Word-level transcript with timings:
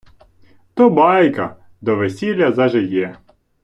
то 0.73 0.89
байка,– 0.89 1.55
до 1.81 1.95
весіля 1.95 2.51
зажиє 2.51 3.17